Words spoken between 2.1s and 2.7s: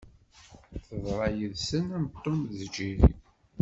Tom d